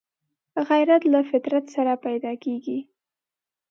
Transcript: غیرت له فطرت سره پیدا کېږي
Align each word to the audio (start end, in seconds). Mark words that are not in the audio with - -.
غیرت 0.67 1.03
له 1.13 1.19
فطرت 1.29 1.65
سره 1.75 1.93
پیدا 2.05 2.31
کېږي 2.43 2.79